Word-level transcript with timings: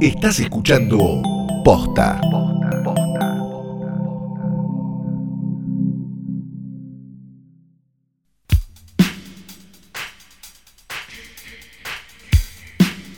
Estás 0.00 0.40
escuchando 0.40 1.20
Posta. 1.62 2.18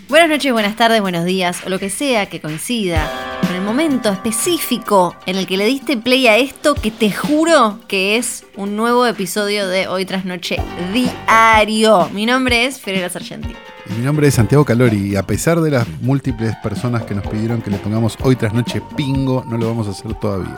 Buenas 0.09 0.29
noches, 0.29 0.53
buenas 0.53 0.75
tardes, 0.75 1.01
buenos 1.01 1.25
días, 1.25 1.63
o 1.65 1.69
lo 1.69 1.79
que 1.79 1.89
sea 1.89 2.27
que 2.27 2.41
coincida 2.41 3.09
con 3.47 3.55
el 3.55 3.63
momento 3.63 4.11
específico 4.11 5.15
en 5.27 5.37
el 5.37 5.47
que 5.47 5.57
le 5.57 5.67
diste 5.67 5.97
play 5.97 6.27
a 6.27 6.37
esto 6.37 6.75
que 6.75 6.91
te 6.91 7.13
juro 7.13 7.79
que 7.87 8.17
es 8.17 8.45
un 8.57 8.75
nuevo 8.75 9.07
episodio 9.07 9.69
de 9.69 9.87
Hoy 9.87 10.05
tras 10.05 10.25
Noche 10.25 10.57
Diario. 10.93 12.09
Mi 12.13 12.27
nombre 12.27 12.65
es 12.65 12.81
Ferreira 12.81 13.09
Sargenti. 13.09 13.55
Y 13.91 13.95
Mi 13.95 14.05
nombre 14.05 14.29
es 14.29 14.35
Santiago 14.35 14.65
Calori 14.65 15.13
y 15.13 15.17
a 15.17 15.23
pesar 15.25 15.61
de 15.61 15.71
las 15.71 15.87
múltiples 16.01 16.55
personas 16.63 17.03
que 17.05 17.15
nos 17.15 17.27
pidieron 17.27 17.61
que 17.63 17.71
le 17.71 17.79
pongamos 17.79 18.17
hoy 18.23 18.37
tras 18.37 18.53
noche 18.55 18.81
pingo, 18.97 19.45
no 19.47 19.57
lo 19.59 19.67
vamos 19.69 19.89
a 19.89 19.91
hacer 19.91 20.15
todavía. 20.15 20.55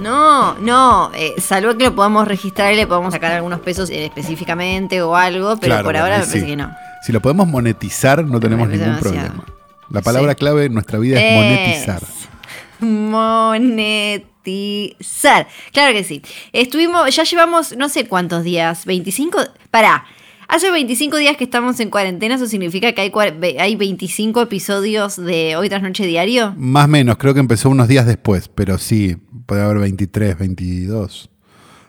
No, 0.00 0.54
no, 0.58 1.10
eh, 1.14 1.34
salvo 1.40 1.76
que 1.76 1.84
lo 1.84 1.94
podamos 1.94 2.26
registrar 2.28 2.72
y 2.72 2.76
le 2.76 2.86
podamos 2.86 3.12
sacar 3.14 3.32
algunos 3.32 3.60
pesos 3.60 3.90
eh, 3.90 4.04
específicamente 4.06 5.02
o 5.02 5.16
algo, 5.16 5.56
pero 5.56 5.72
Claro, 5.74 5.84
por 5.84 5.96
ahora 5.96 6.18
me 6.18 6.24
sí. 6.24 6.30
parece 6.30 6.46
que 6.46 6.56
no. 6.56 6.70
Si 7.02 7.12
lo 7.12 7.20
podemos 7.20 7.46
monetizar, 7.48 8.24
no 8.24 8.38
tenemos 8.40 8.68
ningún 8.68 8.86
demasiado. 8.86 9.12
problema. 9.14 9.44
La 9.90 10.00
palabra 10.02 10.32
Sí. 10.32 10.36
clave 10.38 10.64
en 10.66 10.74
nuestra 10.74 10.98
vida 10.98 11.20
es 11.20 11.34
monetizar. 11.36 12.02
Monetizar. 14.44 15.46
Claro 15.72 15.92
que 15.92 16.04
sí. 16.04 16.22
Estuvimos, 16.52 17.14
ya 17.14 17.24
llevamos 17.24 17.76
no 17.76 17.88
sé 17.88 18.06
cuántos 18.08 18.42
días, 18.44 18.84
25. 18.86 19.38
Pará. 19.70 20.04
Hace 20.48 20.70
25 20.70 21.16
días 21.16 21.36
que 21.36 21.44
estamos 21.44 21.80
en 21.80 21.90
cuarentena, 21.90 22.34
eso 22.34 22.46
significa 22.46 22.92
que 22.92 23.00
hay, 23.00 23.12
hay 23.58 23.76
25 23.76 24.42
episodios 24.42 25.16
de 25.16 25.56
Hoy 25.56 25.68
tras 25.68 25.82
Noche 25.82 26.06
Diario. 26.06 26.54
Más 26.56 26.84
o 26.84 26.88
menos, 26.88 27.16
creo 27.16 27.34
que 27.34 27.40
empezó 27.40 27.70
unos 27.70 27.88
días 27.88 28.06
después, 28.06 28.48
pero 28.48 28.78
sí, 28.78 29.16
puede 29.46 29.62
haber 29.62 29.78
23, 29.78 30.38
22, 30.38 31.30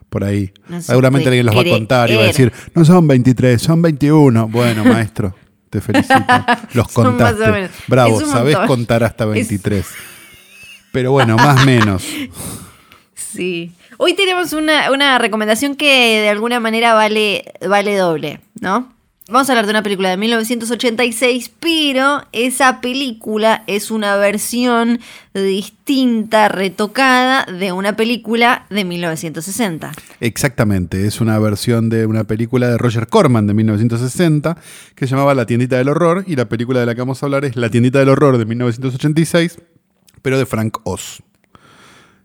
por 0.09 0.23
ahí. 0.23 0.53
No 0.69 0.81
Seguramente 0.81 1.27
alguien 1.27 1.45
los 1.45 1.55
va 1.55 1.61
a 1.61 1.65
contar 1.65 2.09
y 2.09 2.15
va 2.15 2.23
a 2.23 2.27
decir, 2.27 2.52
no 2.73 2.85
son 2.85 3.07
23, 3.07 3.61
son 3.61 3.81
21. 3.81 4.47
Bueno, 4.47 4.85
maestro, 4.85 5.35
te 5.69 5.81
felicito. 5.81 6.15
Los 6.73 6.87
contaste. 6.89 7.69
Bravo, 7.87 8.21
sabés 8.21 8.58
contar 8.59 9.03
hasta 9.03 9.25
23. 9.25 9.85
Pero 10.93 11.11
bueno, 11.11 11.35
más 11.35 11.61
o 11.61 11.65
menos. 11.65 12.05
Sí. 13.35 13.73
Hoy 13.97 14.13
tenemos 14.13 14.53
una, 14.53 14.91
una 14.91 15.17
recomendación 15.17 15.75
que 15.75 16.21
de 16.21 16.29
alguna 16.29 16.59
manera 16.59 16.93
vale, 16.93 17.53
vale 17.67 17.95
doble, 17.95 18.41
¿no? 18.59 18.95
Vamos 19.27 19.49
a 19.49 19.53
hablar 19.53 19.65
de 19.65 19.71
una 19.71 19.81
película 19.81 20.11
de 20.11 20.17
1986, 20.17 21.52
pero 21.59 22.21
esa 22.31 22.79
película 22.79 23.63
es 23.65 23.89
una 23.89 24.17
versión 24.17 24.99
distinta, 25.33 26.47
retocada 26.47 27.43
de 27.52 27.71
una 27.71 27.95
película 27.95 28.67
de 28.69 28.85
1960. 28.85 29.93
Exactamente, 30.19 31.07
es 31.07 31.21
una 31.21 31.39
versión 31.39 31.89
de 31.89 32.05
una 32.05 32.25
película 32.25 32.67
de 32.67 32.77
Roger 32.77 33.07
Corman 33.07 33.47
de 33.47 33.55
1960 33.55 34.57
que 34.93 35.07
se 35.07 35.11
llamaba 35.15 35.33
La 35.33 35.47
tiendita 35.47 35.77
del 35.77 35.89
horror 35.89 36.23
y 36.27 36.35
la 36.35 36.47
película 36.47 36.81
de 36.81 36.85
la 36.85 36.93
que 36.93 37.02
vamos 37.02 37.23
a 37.23 37.25
hablar 37.25 37.45
es 37.45 37.55
La 37.55 37.71
tiendita 37.71 37.97
del 37.97 38.09
horror 38.09 38.37
de 38.37 38.45
1986, 38.45 39.57
pero 40.21 40.37
de 40.37 40.45
Frank 40.45 40.77
Oz. 40.83 41.23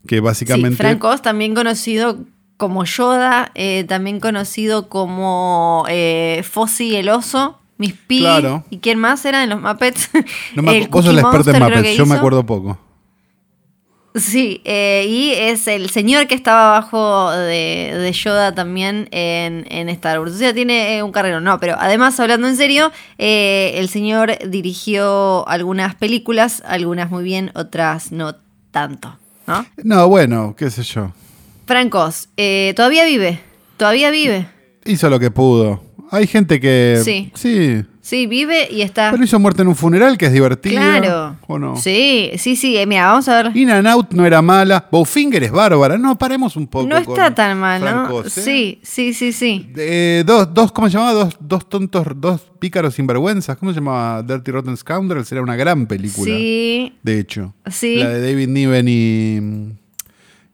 Que 0.06 0.20
básicamente... 0.20 0.70
Sí, 0.70 0.76
Frank 0.76 1.02
Oz, 1.04 1.22
también 1.22 1.54
conocido 1.54 2.18
como 2.56 2.84
Yoda, 2.84 3.52
eh, 3.54 3.84
también 3.88 4.20
conocido 4.20 4.88
como 4.88 5.84
eh, 5.88 6.44
Fozzie 6.48 7.00
el 7.00 7.08
oso, 7.08 7.58
Piggy. 7.78 8.20
Claro. 8.20 8.64
¿Y 8.70 8.78
quién 8.78 8.98
más 8.98 9.24
era 9.24 9.42
en 9.42 9.50
los 9.50 9.60
Muppets? 9.60 10.10
no 10.54 10.62
me 10.62 10.76
El 10.76 10.88
vos 10.88 11.04
sos 11.04 11.14
Cookie 11.14 11.22
la 11.22 11.22
experta 11.22 11.56
en 11.56 11.62
Muppets, 11.62 11.96
yo 11.96 12.06
me 12.06 12.14
acuerdo 12.14 12.44
poco. 12.44 12.78
Sí, 14.16 14.60
eh, 14.64 15.06
y 15.08 15.30
es 15.30 15.68
el 15.68 15.88
señor 15.88 16.26
que 16.26 16.34
estaba 16.34 16.76
abajo 16.76 17.30
de, 17.30 17.94
de 17.96 18.12
Yoda 18.12 18.52
también 18.52 19.08
en, 19.12 19.66
en 19.70 19.88
Star 19.88 20.18
Wars. 20.18 20.32
O 20.32 20.36
sea, 20.36 20.52
tiene 20.52 20.96
eh, 20.96 21.02
un 21.04 21.12
carrero, 21.12 21.40
no, 21.40 21.60
pero 21.60 21.76
además, 21.78 22.18
hablando 22.18 22.48
en 22.48 22.56
serio, 22.56 22.90
eh, 23.18 23.74
el 23.76 23.88
señor 23.88 24.36
dirigió 24.48 25.46
algunas 25.48 25.94
películas, 25.94 26.60
algunas 26.66 27.08
muy 27.10 27.22
bien, 27.22 27.52
otras 27.54 28.10
no 28.10 28.34
tanto, 28.72 29.16
¿no? 29.50 29.66
No, 29.82 30.08
bueno, 30.08 30.54
qué 30.56 30.70
sé 30.70 30.82
yo. 30.82 31.12
Frank 31.66 31.94
Oz, 31.94 32.28
eh, 32.36 32.72
todavía 32.76 33.04
vive, 33.04 33.40
todavía 33.76 34.10
vive. 34.10 34.46
Hizo 34.84 35.10
lo 35.10 35.18
que 35.18 35.30
pudo. 35.30 35.82
Hay 36.10 36.26
gente 36.26 36.60
que... 36.60 37.00
Sí. 37.04 37.30
Sí. 37.34 37.84
Sí, 38.10 38.26
vive 38.26 38.66
y 38.68 38.82
está... 38.82 39.12
Pero 39.12 39.22
hizo 39.22 39.38
muerte 39.38 39.62
en 39.62 39.68
un 39.68 39.76
funeral, 39.76 40.18
que 40.18 40.26
es 40.26 40.32
divertido. 40.32 40.74
Claro. 40.74 41.36
¿O 41.46 41.60
no? 41.60 41.76
Sí, 41.76 42.32
sí, 42.38 42.56
sí. 42.56 42.76
eh, 42.76 42.84
mira, 42.84 43.06
vamos 43.06 43.28
a 43.28 43.40
ver. 43.40 43.56
In 43.56 43.70
and 43.70 43.86
Out 43.86 44.10
no 44.14 44.26
era 44.26 44.42
mala. 44.42 44.88
Bowfinger 44.90 45.44
es 45.44 45.52
bárbara. 45.52 45.96
No, 45.96 46.18
paremos 46.18 46.56
un 46.56 46.66
poco. 46.66 46.88
No 46.88 46.96
está 46.98 47.32
tan 47.32 47.60
mal, 47.60 47.80
¿no? 47.80 48.22
¿eh? 48.22 48.24
Sí, 48.28 48.80
sí, 48.82 49.14
sí, 49.14 49.32
sí. 49.32 49.70
Eh, 49.76 50.24
dos, 50.26 50.52
dos, 50.52 50.72
¿cómo 50.72 50.88
se 50.88 50.94
llamaba? 50.94 51.12
Dos, 51.12 51.36
dos 51.38 51.68
tontos, 51.68 52.04
dos 52.16 52.40
pícaros 52.58 52.94
sinvergüenzas. 52.96 53.56
¿Cómo 53.56 53.72
se 53.72 53.78
llamaba? 53.78 54.24
Dirty 54.24 54.50
Rotten 54.50 54.76
Scoundrels. 54.76 55.30
Era 55.30 55.42
una 55.42 55.54
gran 55.54 55.86
película. 55.86 56.34
Sí. 56.34 56.92
De 57.04 57.20
hecho. 57.20 57.54
Sí. 57.70 57.94
La 57.94 58.08
de 58.08 58.28
David 58.28 58.48
Niven 58.48 58.86
y, 58.88 59.40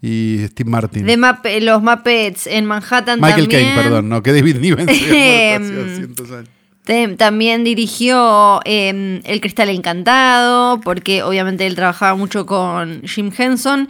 y 0.07 0.47
Steve 0.49 0.69
Martin. 0.69 1.07
De 1.07 1.61
los 1.63 1.83
Muppets 1.83 2.49
en 2.49 2.67
Manhattan 2.67 3.19
Michael 3.19 3.45
también. 3.49 3.65
Caine, 3.65 3.83
perdón. 3.83 4.11
No, 4.11 4.23
que 4.23 4.35
David 4.35 4.57
Niven 4.57 4.87
se 4.95 5.07
había 5.07 5.59
muerto 5.59 5.81
hace 5.81 6.03
Em, 6.03 6.11
200 6.15 6.31
años. 6.33 6.56
También 7.17 7.65
dirigió 7.65 8.61
eh, 8.65 9.21
El 9.25 9.41
Cristal 9.41 9.71
Encantado, 9.71 10.81
porque 10.81 11.23
obviamente 11.23 11.67
él 11.67 11.75
trabajaba 11.75 12.15
mucho 12.15 12.47
con 12.47 13.03
Jim 13.03 13.31
Henson. 13.37 13.89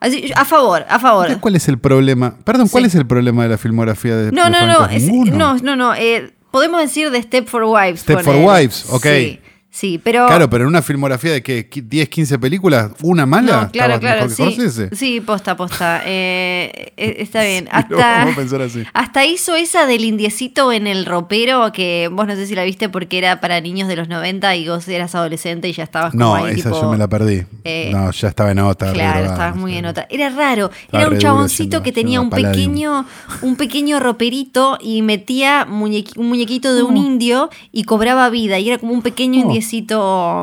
Así, 0.00 0.32
a 0.34 0.46
favor, 0.46 0.86
a 0.88 0.98
favor. 0.98 1.38
¿Cuál 1.40 1.56
es 1.56 1.68
el 1.68 1.78
problema? 1.78 2.34
Perdón, 2.44 2.68
¿cuál 2.68 2.84
Sí. 2.84 2.88
es 2.88 2.94
el 2.94 3.06
problema 3.06 3.42
de 3.42 3.50
la 3.50 3.58
filmografía 3.58 4.16
de 4.16 4.32
No, 4.32 4.48
no, 4.48 4.66
no, 4.66 4.86
es- 4.86 5.06
no, 5.06 5.58
no, 5.58 5.76
no. 5.76 5.94
eh, 5.94 6.32
podemos 6.50 6.80
decir 6.80 7.10
de 7.10 7.20
Step 7.22 7.46
for 7.46 7.64
Wives. 7.64 8.00
Step 8.00 8.20
for. 8.22 8.34
Wives, 8.36 8.86
ok. 8.90 9.02
Sí, 9.04 9.40
sí, 9.70 10.00
pero... 10.02 10.26
Claro, 10.26 10.50
pero 10.50 10.64
en 10.64 10.68
una 10.68 10.82
filmografía 10.82 11.32
de 11.32 11.42
que 11.42 11.68
10, 11.72 12.08
15 12.08 12.38
películas, 12.38 12.90
una 13.02 13.24
mala, 13.26 13.62
No, 13.62 13.70
claro, 13.70 13.98
claro, 14.00 14.28
mejor 14.28 14.54
que 14.56 14.70
sí. 14.70 14.82
Sí, 14.92 15.20
posta, 15.20 15.56
posta. 15.56 16.02
Eh, 16.04 16.92
eh, 16.96 17.16
está 17.20 17.42
bien. 17.44 17.64
Sí, 17.64 17.70
Hasta, 17.72 18.28
pensar 18.36 18.62
así. 18.62 18.82
hasta 18.92 19.24
hizo 19.24 19.54
esa 19.54 19.86
del 19.86 20.04
indiecito 20.04 20.72
en 20.72 20.86
el 20.86 21.06
ropero, 21.06 21.70
que 21.72 22.08
vos 22.12 22.26
no 22.26 22.34
sé 22.34 22.46
si 22.46 22.54
la 22.54 22.64
viste 22.64 22.88
porque 22.88 23.18
era 23.18 23.40
para 23.40 23.60
niños 23.60 23.88
de 23.88 23.96
los 23.96 24.08
90 24.08 24.56
y 24.56 24.68
vos 24.68 24.86
eras 24.88 25.14
adolescente 25.14 25.68
y 25.68 25.72
ya 25.72 25.84
estabas 25.84 26.12
como 26.12 26.24
No, 26.24 26.34
ahí, 26.34 26.54
esa 26.58 26.70
tipo, 26.70 26.82
yo 26.82 26.90
me 26.90 26.98
la 26.98 27.08
perdí. 27.08 27.44
eh, 27.64 27.90
no, 27.92 28.10
ya 28.10 28.28
estaba 28.28 28.50
en 28.50 28.58
otra. 28.58 28.92
Claro, 28.92 29.26
estabas 29.30 29.56
muy 29.56 29.72
sí. 29.72 29.78
en 29.78 29.86
otra. 29.86 30.06
Era 30.10 30.30
raro. 30.30 30.70
Estaba 30.82 31.04
Era 31.04 31.12
un 31.12 31.18
chaboncito 31.18 31.78
yendo- 31.78 31.82
que 31.84 31.92
tenía 31.92 32.20
un 32.20 32.30
pequeño, 32.30 33.06
un 33.42 33.56
pequeño 33.56 34.00
roperito 34.00 34.78
y 34.80 35.02
metía 35.02 35.66
muñequi- 35.66 36.16
un 36.16 36.28
muñequito 36.28 36.74
de 36.74 36.82
un 36.82 36.94
Oh. 36.96 37.02
indio 37.06 37.50
y 37.72 37.84
cobraba 37.84 38.28
vida. 38.30 38.58
Y 38.58 38.68
era 38.68 38.78
como 38.78 38.92
un 38.92 39.02
pequeño 39.02 39.38
Oh. 39.40 39.42
indiecito 39.44 39.59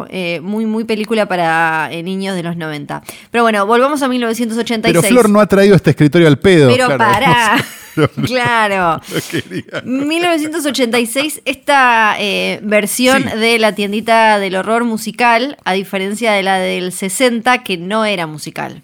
eh, 0.10 0.40
muy, 0.42 0.66
muy 0.66 0.84
película 0.84 1.28
para 1.28 1.90
eh, 1.92 2.04
niños 2.04 2.36
de 2.36 2.44
los 2.44 2.58
90. 2.58 3.02
Pero 3.32 3.44
bueno, 3.44 3.66
volvamos 3.66 4.02
a 4.02 4.08
1986. 4.08 4.94
Pero 5.02 5.08
Flor 5.08 5.30
no 5.30 5.40
ha 5.40 5.48
traído 5.48 5.76
este 5.76 5.92
escritorio 5.92 6.28
al 6.28 6.40
pedo. 6.40 6.70
Pero 6.70 6.86
claro, 6.88 6.98
pará. 6.98 7.66
no 7.96 8.08
claro. 8.26 9.02
quería. 9.30 9.82
1986, 9.84 11.42
esta 11.46 12.16
eh, 12.20 12.60
versión 12.64 13.24
Sí. 13.24 13.38
de 13.38 13.60
la 13.60 13.74
tiendita 13.74 14.40
del 14.40 14.56
horror 14.56 14.84
musical, 14.84 15.58
a 15.66 15.74
diferencia 15.74 16.32
de 16.34 16.44
la 16.44 16.58
del 16.60 16.92
60, 16.92 17.64
que 17.64 17.78
no 17.78 18.06
era 18.06 18.28
musical. 18.28 18.82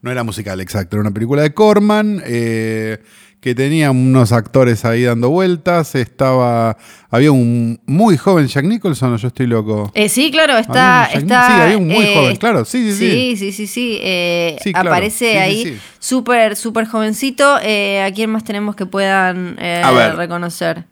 No 0.00 0.10
era 0.10 0.22
musical, 0.22 0.60
exacto. 0.60 0.96
Era 0.96 1.02
una 1.02 1.10
película 1.12 1.42
de 1.42 1.52
Corman 1.52 2.22
eh, 2.24 2.98
que 3.40 3.54
tenía 3.54 3.90
unos 3.92 4.32
actores 4.32 4.84
ahí 4.84 5.04
dando 5.04 5.30
vueltas. 5.30 5.94
Estaba. 5.94 6.76
Había 7.10 7.30
un 7.32 7.80
muy 7.86 8.16
joven 8.16 8.46
Jack 8.48 8.64
Nicholson, 8.64 9.12
o 9.14 9.16
yo 9.16 9.28
estoy 9.28 9.46
loco. 9.46 9.90
Eh, 9.94 10.08
sí, 10.08 10.30
claro, 10.30 10.58
está. 10.58 11.04
Había 11.04 11.18
está 11.20 11.46
sí, 11.46 11.62
había 11.62 11.78
un 11.78 11.86
muy 11.86 12.04
eh, 12.04 12.14
joven, 12.14 12.36
claro, 12.36 12.64
sí, 12.64 12.92
sí, 12.92 12.98
sí. 12.98 13.10
Sí, 13.10 13.36
sí, 13.36 13.52
sí, 13.52 13.66
sí, 13.66 13.98
eh, 14.02 14.56
Sí, 14.62 14.72
claro, 14.72 14.90
aparece 14.90 15.32
sí, 15.32 15.38
ahí 15.38 15.62
sí. 15.64 15.78
súper, 16.00 16.56
súper 16.56 16.86
jovencito. 16.86 17.58
Eh, 17.62 18.02
¿A 18.02 18.12
quién 18.12 18.30
más 18.30 18.42
tenemos 18.44 18.74
que 18.76 18.86
puedan 18.86 19.56
eh, 19.60 19.82
A 19.84 19.92
ver. 19.92 20.16
reconocer? 20.16 20.84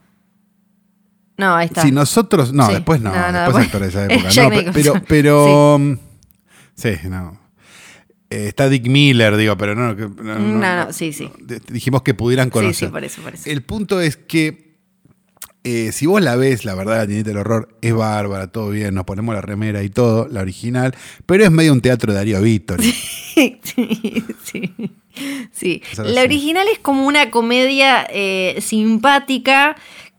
No, 1.39 1.55
ahí 1.55 1.67
está. 1.67 1.83
Si 1.83 1.91
nosotros. 1.93 2.53
No, 2.53 2.67
Sí. 2.69 2.75
después 2.75 3.01
no. 3.01 3.13
No, 3.13 3.33
no, 3.33 3.41
después 3.43 3.69
después- 3.71 3.95
actores 3.95 3.95
de 3.95 4.15
esa 4.15 4.15
época. 4.15 4.31
Jack 4.31 4.45
No, 4.45 4.51
pe- 4.51 4.73
pero. 4.73 5.03
Pero 5.07 5.79
mm, 5.79 5.99
sí. 6.75 6.91
no. 7.11 7.39
Eh, 8.31 8.49
está 8.49 8.69
Dick 8.69 8.87
Miller, 8.89 9.37
digo, 9.37 9.57
pero 9.57 9.75
no. 9.75 9.95
que- 9.97 10.09
no, 10.23 10.39
No, 10.39 10.85
no, 10.87 10.93
sí, 10.93 11.13
sí. 11.13 11.31
D- 11.39 11.61
Dijimos 11.69 12.03
que 12.03 12.15
pudieran 12.15 12.47
Sí, 12.49 12.51
conocer. 12.51 12.89
sí, 12.89 12.93
por 12.93 13.05
eso, 13.05 13.23
por 13.23 13.35
eso. 13.35 13.49
El 13.49 13.63
punto 13.63 14.01
es 14.01 14.17
que 14.17 14.67
eh, 15.65 15.91
si 15.93 16.07
vos 16.07 16.23
la 16.23 16.37
ves, 16.37 16.65
la 16.65 16.75
verdad, 16.77 16.99
la 16.99 17.07
tiendita 17.07 17.31
del 17.31 17.39
horror 17.39 17.77
es 17.83 17.93
bárbara, 17.93 18.47
todo 18.53 18.71
bien, 18.71 18.95
nos 18.95 19.05
ponemos 19.05 19.35
la 19.35 19.41
remera 19.41 19.83
y 19.83 19.89
todo, 19.91 20.29
la 20.29 20.41
original, 20.41 20.95
pero 21.27 21.45
es 21.45 21.51
medio 21.51 21.73
un 21.73 21.81
teatro 21.81 22.13
de 22.13 22.19
Darío 22.19 22.41
Víctor. 22.41 22.81
sí, 22.83 23.59
sí. 24.45 24.75
Sí. 25.51 25.83
La 25.97 26.23
original 26.23 26.67
es 26.71 26.79
como 26.79 27.07
una 27.07 27.31
comedia 27.31 28.07
eh, 28.11 28.59
simpática 28.61 29.75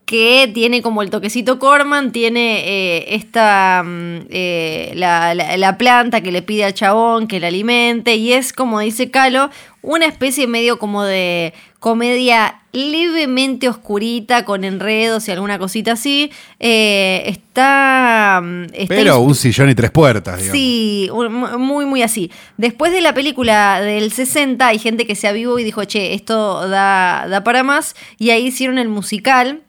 que 0.08 0.50
tiene 0.54 0.80
como 0.80 1.02
el 1.02 1.10
toquecito 1.10 1.58
Corman, 1.58 2.12
tiene 2.12 2.62
eh, 2.66 3.14
esta 3.14 3.82
mm, 3.84 4.20
eh, 4.30 4.92
la, 4.94 5.34
la- 5.34 5.54
la 5.58 5.76
planta 5.76 6.22
que 6.22 6.32
le 6.32 6.40
pide 6.40 6.64
al 6.64 6.72
chabón 6.72 7.28
que 7.28 7.40
la 7.40 7.48
alimente 7.48 8.16
y 8.16 8.32
es 8.32 8.54
como 8.54 8.80
dice 8.80 9.10
Calo, 9.10 9.50
una 9.82 10.06
especie 10.06 10.46
medio 10.46 10.78
como 10.78 11.04
de 11.04 11.52
comedia 11.78 12.62
levemente 12.72 13.68
oscurita 13.68 14.44
con 14.46 14.64
enredos 14.64 15.28
y 15.28 15.30
alguna 15.32 15.58
cosita 15.58 15.92
así. 15.92 16.30
Eh, 16.58 17.24
está, 17.26 18.40
mm, 18.42 18.62
está 18.72 18.94
Pero 18.94 19.20
un 19.20 19.34
sillón 19.34 19.68
y 19.68 19.74
tres 19.74 19.90
puertas, 19.90 20.38
digamos. 20.38 20.58
Sí, 20.58 21.10
muy, 21.58 21.84
muy 21.86 22.02
así. 22.02 22.30
Después 22.56 22.92
de 22.92 23.00
la 23.02 23.12
película 23.12 23.80
del 23.82 24.10
60, 24.10 24.66
hay 24.66 24.78
gente 24.78 25.06
que 25.06 25.14
se 25.14 25.28
avivó 25.28 25.58
y 25.58 25.64
dijo, 25.64 25.84
che, 25.84 26.14
esto 26.14 26.66
da, 26.68 27.26
da 27.28 27.44
para 27.44 27.62
más. 27.62 27.94
Y 28.18 28.30
ahí 28.30 28.46
hicieron 28.46 28.78
el 28.78 28.88
musical, 28.88 29.60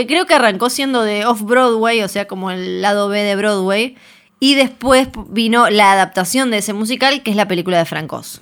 que 0.00 0.06
creo 0.06 0.26
que 0.26 0.34
arrancó 0.34 0.70
siendo 0.70 1.02
de 1.02 1.24
Off-Broadway, 1.26 2.02
o 2.02 2.08
sea, 2.08 2.26
como 2.26 2.50
el 2.50 2.80
lado 2.82 3.08
B 3.08 3.22
de 3.22 3.36
Broadway. 3.36 3.96
Y 4.40 4.54
después 4.54 5.08
vino 5.30 5.68
la 5.68 5.92
adaptación 5.92 6.50
de 6.50 6.58
ese 6.58 6.72
musical, 6.72 7.22
que 7.24 7.30
es 7.30 7.36
la 7.36 7.48
película 7.48 7.78
de 7.78 7.84
Frank 7.84 8.12
Oz. 8.12 8.40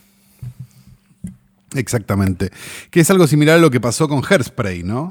Exactamente. 1.75 2.51
Que 2.91 3.01
es 3.01 3.11
algo 3.11 3.27
similar 3.27 3.57
a 3.57 3.61
lo 3.61 3.71
que 3.71 3.81
pasó 3.81 4.09
con 4.09 4.23
Hairspray, 4.29 4.83
¿no? 4.83 5.09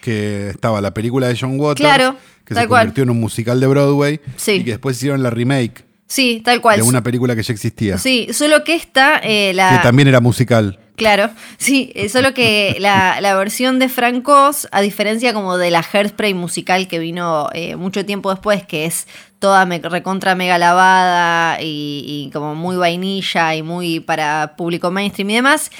Que 0.00 0.50
estaba 0.50 0.80
la 0.80 0.92
película 0.92 1.28
de 1.28 1.36
John 1.38 1.58
Waters, 1.58 1.80
Claro, 1.80 2.16
que 2.44 2.54
se 2.54 2.66
cual. 2.66 2.82
convirtió 2.86 3.04
en 3.04 3.10
un 3.10 3.20
musical 3.20 3.60
de 3.60 3.66
Broadway, 3.66 4.20
Sí. 4.36 4.52
y 4.52 4.64
que 4.64 4.70
después 4.72 4.96
hicieron 4.96 5.22
la 5.22 5.30
remake 5.30 5.84
Sí, 6.06 6.42
tal 6.44 6.60
cual. 6.60 6.76
de 6.80 6.82
una 6.82 7.02
película 7.02 7.34
que 7.36 7.42
ya 7.42 7.52
existía, 7.52 7.96
Sí, 7.98 8.28
solo 8.32 8.64
que 8.64 8.74
esta, 8.74 9.18
eh, 9.22 9.52
la... 9.54 9.76
que 9.76 9.82
también 9.82 10.08
era 10.08 10.20
musical. 10.20 10.78
Claro, 10.96 11.30
sí, 11.58 11.90
eh, 11.96 12.08
solo 12.08 12.34
que 12.34 12.76
la, 12.78 13.20
la 13.20 13.34
versión 13.34 13.80
de 13.80 13.88
Frank 13.88 14.28
Oz, 14.28 14.68
a 14.70 14.80
diferencia 14.80 15.34
como 15.34 15.56
de 15.56 15.72
la 15.72 15.80
Hairspray 15.92 16.34
musical 16.34 16.86
que 16.86 17.00
vino 17.00 17.48
eh, 17.52 17.74
mucho 17.74 18.06
tiempo 18.06 18.30
después, 18.30 18.62
que 18.64 18.84
es 18.86 19.08
toda 19.40 19.66
me- 19.66 19.80
recontra 19.80 20.36
mega 20.36 20.56
lavada 20.56 21.60
y, 21.60 22.04
y 22.06 22.30
como 22.32 22.54
muy 22.54 22.76
vainilla 22.76 23.56
y 23.56 23.62
muy 23.64 23.98
para 23.98 24.54
público 24.56 24.92
mainstream 24.92 25.30
y 25.30 25.34
demás, 25.34 25.72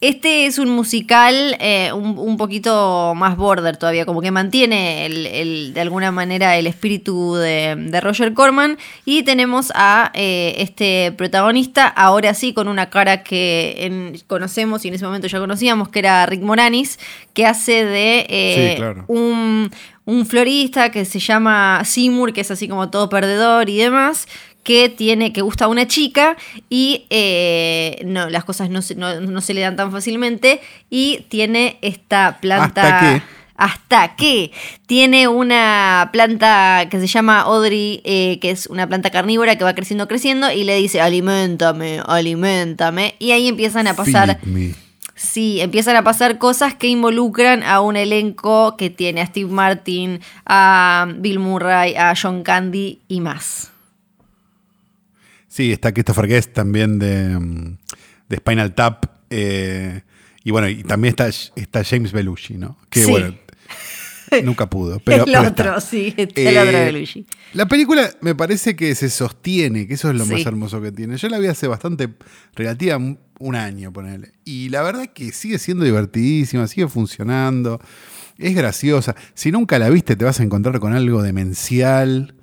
este 0.00 0.46
es 0.46 0.58
un 0.58 0.70
musical 0.70 1.56
eh, 1.58 1.92
un, 1.92 2.18
un 2.18 2.36
poquito 2.36 3.14
más 3.16 3.36
border 3.36 3.76
todavía, 3.76 4.06
como 4.06 4.20
que 4.22 4.30
mantiene 4.30 5.06
el- 5.06 5.26
el- 5.26 5.74
de 5.74 5.80
alguna 5.80 6.12
manera 6.12 6.56
el 6.56 6.66
espíritu 6.68 7.34
de, 7.34 7.74
de 7.76 8.00
Roger 8.00 8.32
Corman 8.32 8.78
y 9.04 9.24
tenemos 9.24 9.72
a 9.74 10.12
eh, 10.14 10.54
este 10.58 11.12
protagonista, 11.16 11.86
ahora 11.88 12.34
sí, 12.34 12.52
con 12.54 12.68
una 12.68 12.90
cara 12.90 13.24
que 13.24 13.74
en- 13.80 14.20
conocemos 14.28 14.84
y 14.84 14.88
en 14.88 14.94
ese 14.94 15.04
momento 15.04 15.26
ya 15.26 15.40
conocíamos, 15.40 15.88
que 15.88 15.98
era 15.98 16.24
Rick 16.26 16.42
Moranis, 16.42 16.98
que 17.34 17.44
hace 17.46 17.84
de 17.84 18.26
eh, 18.28 18.70
Sí, 18.72 18.76
claro. 18.76 19.04
un, 19.08 19.70
un 20.08 20.24
florista 20.24 20.90
que 20.90 21.04
se 21.04 21.18
llama 21.18 21.82
Seymour, 21.84 22.32
que 22.32 22.40
es 22.40 22.50
así 22.50 22.66
como 22.66 22.88
todo 22.88 23.10
perdedor 23.10 23.68
y 23.68 23.76
demás, 23.76 24.26
que 24.62 24.88
tiene, 24.88 25.34
que 25.34 25.42
gusta 25.42 25.66
a 25.66 25.68
una 25.68 25.86
chica 25.86 26.38
y 26.70 27.04
eh, 27.10 28.00
no, 28.06 28.30
las 28.30 28.44
cosas 28.44 28.70
no 28.70 28.80
se, 28.80 28.94
no, 28.94 29.20
no 29.20 29.42
se 29.42 29.52
le 29.52 29.60
dan 29.60 29.76
tan 29.76 29.92
fácilmente 29.92 30.62
y 30.88 31.26
tiene 31.28 31.76
esta 31.82 32.38
planta. 32.40 32.82
¿Hasta 32.82 33.00
qué? 33.00 33.22
Hasta 33.56 34.16
que 34.16 34.50
tiene 34.86 35.28
una 35.28 36.08
planta 36.10 36.86
que 36.90 37.00
se 37.00 37.06
llama 37.06 37.40
Audrey, 37.40 38.00
eh, 38.04 38.38
que 38.40 38.50
es 38.50 38.66
una 38.68 38.86
planta 38.86 39.10
carnívora 39.10 39.58
que 39.58 39.64
va 39.64 39.74
creciendo, 39.74 40.08
creciendo, 40.08 40.50
y 40.50 40.64
le 40.64 40.76
dice, 40.76 41.02
alimentame, 41.02 42.00
alimentame. 42.06 43.14
Y 43.18 43.32
ahí 43.32 43.46
empiezan 43.46 43.86
a 43.86 43.94
pasar 43.94 44.40
Feed 44.40 44.50
me. 44.50 44.87
Sí, 45.20 45.60
empiezan 45.60 45.96
a 45.96 46.04
pasar 46.04 46.38
cosas 46.38 46.74
que 46.74 46.86
involucran 46.86 47.64
a 47.64 47.80
un 47.80 47.96
elenco 47.96 48.76
que 48.76 48.88
tiene 48.88 49.20
a 49.20 49.26
Steve 49.26 49.50
Martin, 49.50 50.20
a 50.46 51.08
Bill 51.18 51.40
Murray, 51.40 51.96
a 51.96 52.14
John 52.20 52.44
Candy 52.44 53.00
y 53.08 53.20
más. 53.20 53.72
Sí, 55.48 55.72
está 55.72 55.92
Christopher 55.92 56.28
Guest 56.28 56.52
también 56.52 56.98
de, 56.98 57.38
mm, 57.38 57.78
de 58.28 58.36
Spinal 58.36 58.74
Tap. 58.74 59.06
eh, 59.30 60.02
y 60.44 60.50
bueno, 60.50 60.68
y 60.68 60.84
también 60.84 61.10
está, 61.10 61.28
está 61.28 61.84
James 61.84 62.12
Belushi, 62.12 62.54
¿no? 62.54 62.78
Que 62.88 63.04
Sí. 63.04 63.10
bueno, 63.10 63.34
nunca 64.44 64.70
pudo. 64.70 64.98
Pero, 65.04 65.26
el 65.26 65.34
otro, 65.36 65.78
sí, 65.80 66.14
el 66.16 66.30
Eh, 66.36 66.58
otro 66.58 66.78
de 66.78 66.92
Luigi. 66.92 67.26
La 67.52 67.66
película 67.66 68.08
me 68.22 68.34
parece 68.34 68.74
que 68.76 68.94
se 68.94 69.10
sostiene, 69.10 69.86
que 69.86 69.94
eso 69.94 70.08
es 70.10 70.16
lo 70.16 70.24
Sí. 70.24 70.32
más 70.32 70.46
hermoso 70.46 70.80
que 70.80 70.92
tiene. 70.92 71.16
Yo 71.18 71.28
la 71.28 71.38
vi 71.38 71.48
hace 71.48 71.66
bastante, 71.66 72.08
relativa, 72.54 72.98
un- 73.38 73.56
año, 73.56 73.92
ponele. 73.92 74.32
Y 74.44 74.68
la 74.68 74.82
verdad 74.82 75.08
que 75.12 75.32
sigue 75.32 75.58
siendo 75.58 75.84
divertidísima, 75.84 76.66
sigue 76.66 76.88
funcionando, 76.88 77.80
es 78.38 78.54
graciosa. 78.54 79.14
Si 79.34 79.50
nunca 79.52 79.78
la 79.78 79.90
viste, 79.90 80.16
te 80.16 80.24
vas 80.24 80.40
a 80.40 80.42
encontrar 80.42 80.78
con 80.80 80.92
algo 80.94 81.22
demencial 81.22 82.34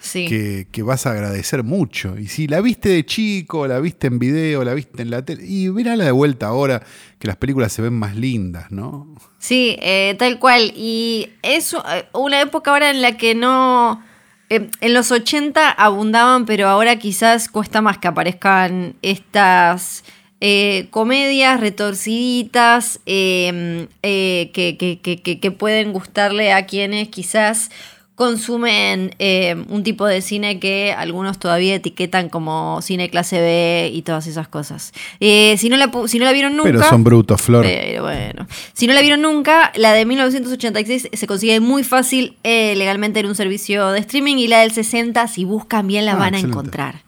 Sí. 0.00 0.26
que, 0.26 0.66
que 0.72 0.82
vas 0.82 1.06
a 1.06 1.12
agradecer 1.12 1.62
mucho. 1.62 2.18
Y 2.18 2.26
si 2.26 2.48
la 2.48 2.60
viste 2.60 2.88
de 2.88 3.06
chico, 3.06 3.68
la 3.68 3.78
viste 3.78 4.08
en 4.08 4.18
video, 4.18 4.64
la 4.64 4.74
viste 4.74 5.00
en 5.02 5.10
la 5.10 5.24
tele, 5.24 5.46
y 5.46 5.68
mirala 5.70 6.04
de 6.04 6.10
vuelta 6.10 6.46
ahora, 6.48 6.82
que 7.20 7.28
las 7.28 7.36
películas 7.36 7.72
se 7.72 7.82
ven 7.82 7.92
más 7.94 8.16
lindas, 8.16 8.72
¿no? 8.72 9.14
Sí, 9.38 9.76
eh, 9.80 10.16
tal 10.18 10.40
cual. 10.40 10.72
Y 10.74 11.28
es 11.42 11.72
eh, 11.74 11.78
una 12.14 12.40
época 12.40 12.72
ahora 12.72 12.90
en 12.90 13.00
la 13.00 13.16
que 13.16 13.36
no... 13.36 14.02
eh, 14.50 14.68
en 14.80 14.92
los 14.92 15.12
80 15.12 15.70
abundaban, 15.70 16.46
pero 16.46 16.66
ahora 16.68 16.96
quizás 16.98 17.48
cuesta 17.48 17.80
más 17.80 17.98
que 17.98 18.08
aparezcan 18.08 18.96
estas 19.02 20.02
eh, 20.44 20.88
comedias 20.90 21.60
retorciditas 21.60 22.98
eh, 23.06 23.86
eh, 24.02 24.50
que, 24.52 24.76
que- 24.76 24.98
que- 25.00 25.22
que- 25.22 25.38
que 25.38 25.50
pueden 25.52 25.92
gustarle 25.92 26.52
a 26.52 26.66
quienes 26.66 27.08
quizás 27.08 27.70
consumen 28.16 29.14
eh, 29.18 29.54
un 29.68 29.82
tipo 29.84 30.04
de 30.06 30.20
cine 30.20 30.58
que 30.60 30.92
algunos 30.96 31.38
todavía 31.38 31.74
etiquetan 31.76 32.28
como 32.28 32.80
cine 32.82 33.08
clase 33.08 33.40
B 33.40 33.90
y 33.92 34.02
todas 34.02 34.26
esas 34.26 34.48
cosas. 34.48 34.92
Eh, 35.20 35.56
si, 35.58 35.68
no 35.68 35.76
la, 35.76 35.90
si 36.06 36.18
no 36.18 36.24
la 36.24 36.32
vieron 36.32 36.56
nunca... 36.56 36.70
Pero 36.70 36.82
son 36.84 37.04
brutos, 37.04 37.40
Flor. 37.40 37.64
Pero 37.64 38.02
bueno. 38.02 38.46
Si 38.74 38.86
no 38.86 38.94
la 38.94 39.00
vieron 39.00 39.22
nunca, 39.22 39.72
la 39.76 39.92
de 39.92 40.04
1986 40.04 41.08
se 41.12 41.26
consigue 41.26 41.58
muy 41.60 41.84
fácil 41.84 42.36
eh, 42.42 42.74
legalmente 42.76 43.20
en 43.20 43.26
un 43.26 43.34
servicio 43.34 43.90
de 43.90 44.00
streaming 44.00 44.36
y 44.36 44.46
la 44.48 44.60
del 44.60 44.72
60, 44.72 45.26
si 45.28 45.44
buscan 45.44 45.86
bien, 45.86 46.04
la 46.04 46.12
Ah, 46.12 46.16
van 46.16 46.34
a 46.34 46.38
encontrar. 46.40 47.02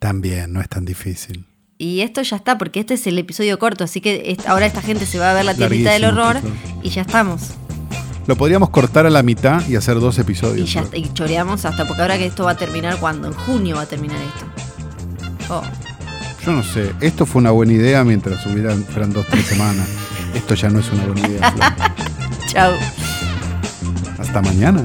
También, 0.00 0.52
no 0.52 0.60
es 0.60 0.68
tan 0.68 0.84
difícil. 0.84 1.44
Y 1.82 2.02
esto 2.02 2.22
ya 2.22 2.36
está, 2.36 2.58
porque 2.58 2.78
este 2.78 2.94
es 2.94 3.04
el 3.08 3.18
episodio 3.18 3.58
corto, 3.58 3.82
así 3.82 4.00
que 4.00 4.36
ahora 4.46 4.66
esta 4.66 4.80
gente 4.82 5.04
se 5.04 5.18
va 5.18 5.32
a 5.32 5.34
ver 5.34 5.44
la 5.44 5.52
tiendita 5.54 5.90
del 5.90 6.04
horror 6.04 6.40
y 6.80 6.90
ya 6.90 7.02
estamos. 7.02 7.54
Lo 8.28 8.36
podríamos 8.36 8.70
cortar 8.70 9.04
a 9.04 9.10
la 9.10 9.24
mitad 9.24 9.66
y 9.68 9.74
hacer 9.74 9.98
dos 9.98 10.16
Y 10.16 10.20
episodios. 10.20 10.72
ya 10.72 10.84
Flor. 10.84 10.96
y 10.96 11.12
choreamos 11.12 11.64
hasta 11.64 11.84
porque 11.84 12.02
ahora 12.02 12.18
que 12.18 12.26
esto 12.26 12.44
va 12.44 12.52
a 12.52 12.56
terminar 12.56 12.98
cuando, 13.00 13.26
en 13.26 13.34
junio 13.34 13.74
va 13.74 13.82
a 13.82 13.86
terminar 13.86 14.16
esto. 14.18 14.46
Oh. 15.52 15.62
Yo 16.46 16.52
no 16.52 16.62
sé, 16.62 16.92
esto 17.00 17.26
fue 17.26 17.40
una 17.40 17.50
buena 17.50 17.72
idea 17.72 18.04
mientras 18.04 18.46
hubieran, 18.46 18.84
fueran 18.84 19.12
dos, 19.12 19.26
tres 19.28 19.44
semanas. 19.46 19.88
Esto 20.34 20.54
ya 20.54 20.70
no 20.70 20.78
es 20.78 20.88
una 20.92 21.04
buena 21.04 21.28
idea. 21.28 21.54
Chao. 22.46 22.72
Hasta 24.18 24.40
mañana. 24.40 24.84